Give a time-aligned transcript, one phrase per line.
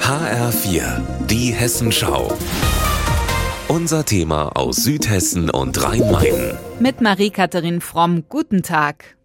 [0.00, 2.32] HR4, die Hessenschau.
[3.68, 6.58] Unser Thema aus Südhessen und Rhein-Main.
[6.80, 9.17] Mit Marie-Katharin Fromm, guten Tag.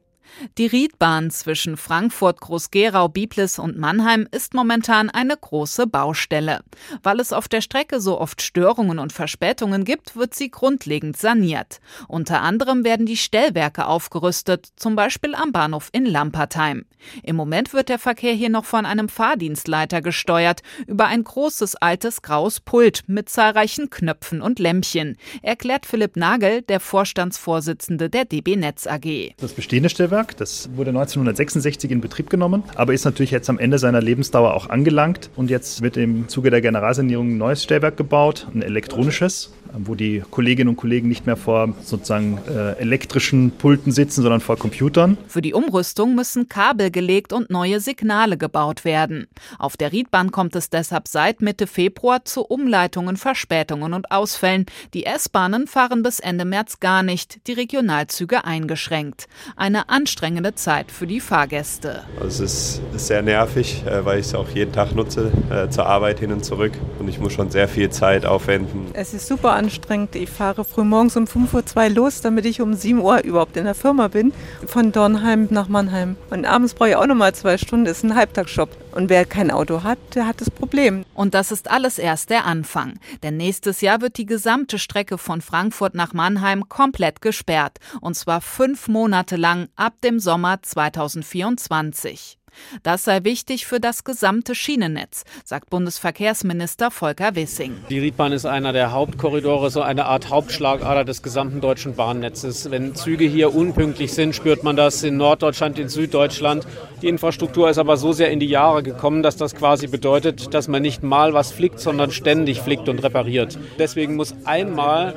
[0.57, 6.61] Die Riedbahn zwischen Frankfurt, Groß-Gerau, Biblis und Mannheim ist momentan eine große Baustelle.
[7.01, 11.79] Weil es auf der Strecke so oft Störungen und Verspätungen gibt, wird sie grundlegend saniert.
[12.07, 16.85] Unter anderem werden die Stellwerke aufgerüstet, zum Beispiel am Bahnhof in Lampertheim.
[17.21, 22.21] Im Moment wird der Verkehr hier noch von einem Fahrdienstleiter gesteuert, über ein großes altes
[22.21, 28.87] graues Pult mit zahlreichen Knöpfen und Lämpchen, erklärt Philipp Nagel, der Vorstandsvorsitzende der DB Netz
[28.87, 29.33] AG.
[29.37, 33.77] Das bestehende Stellwerk das wurde 1966 in Betrieb genommen, aber ist natürlich jetzt am Ende
[33.77, 35.29] seiner Lebensdauer auch angelangt.
[35.35, 40.23] Und jetzt wird im Zuge der Generalsanierung ein neues Stellwerk gebaut, ein elektronisches wo die
[40.29, 45.17] Kolleginnen und Kollegen nicht mehr vor sozusagen äh, elektrischen Pulten sitzen, sondern vor Computern.
[45.27, 49.27] Für die Umrüstung müssen Kabel gelegt und neue Signale gebaut werden.
[49.57, 54.65] Auf der Riedbahn kommt es deshalb seit Mitte Februar zu Umleitungen, Verspätungen und Ausfällen.
[54.93, 59.27] Die S-Bahnen fahren bis Ende März gar nicht, die Regionalzüge eingeschränkt.
[59.55, 62.03] Eine anstrengende Zeit für die Fahrgäste.
[62.21, 65.87] Also es ist sehr nervig, äh, weil ich es auch jeden Tag nutze, äh, zur
[65.87, 66.73] Arbeit hin und zurück.
[66.99, 68.91] Und ich muss schon sehr viel Zeit aufwenden.
[68.93, 70.15] Es ist super anstrengend.
[70.15, 73.65] Ich fahre früh morgens um 5.02 Uhr los, damit ich um 7 Uhr überhaupt in
[73.65, 74.33] der Firma bin.
[74.67, 76.15] Von Dornheim nach Mannheim.
[76.29, 77.85] Und abends brauche ich auch nochmal zwei Stunden.
[77.85, 78.69] Das ist ein Halbtagsjob.
[78.91, 81.05] Und wer kein Auto hat, der hat das Problem.
[81.15, 82.99] Und das ist alles erst der Anfang.
[83.23, 87.79] Denn nächstes Jahr wird die gesamte Strecke von Frankfurt nach Mannheim komplett gesperrt.
[88.01, 92.37] Und zwar fünf Monate lang ab dem Sommer 2024.
[92.83, 97.75] Das sei wichtig für das gesamte Schienennetz, sagt Bundesverkehrsminister Volker Wissing.
[97.89, 102.71] Die Riedbahn ist einer der Hauptkorridore, so eine Art Hauptschlagader des gesamten deutschen Bahnnetzes.
[102.71, 106.67] Wenn Züge hier unpünktlich sind, spürt man das in Norddeutschland, in Süddeutschland.
[107.01, 110.67] Die Infrastruktur ist aber so sehr in die Jahre gekommen, dass das quasi bedeutet, dass
[110.67, 113.57] man nicht mal was flickt, sondern ständig flickt und repariert.
[113.77, 115.13] Deswegen muss einmal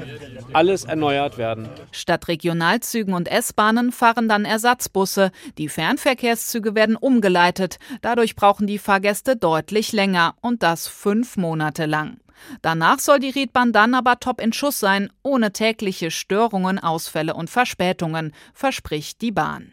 [0.52, 1.68] alles erneuert werden.
[1.92, 5.30] Statt Regionalzügen und S-Bahnen fahren dann Ersatzbusse.
[5.58, 7.78] Die Fernverkehrszüge werden umgeleitet.
[8.02, 12.18] Dadurch brauchen die Fahrgäste deutlich länger und das fünf Monate lang.
[12.62, 17.50] Danach soll die Riedbahn dann aber top in Schuss sein, ohne tägliche Störungen, Ausfälle und
[17.50, 19.72] Verspätungen, verspricht die Bahn.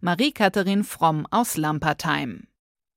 [0.00, 2.46] Marie-Katharin Fromm aus Lampertheim.